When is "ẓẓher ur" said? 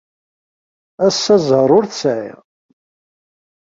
1.45-1.83